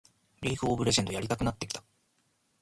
[0.41, 1.83] リーグ・オブ・レジェンドやりたくなってきた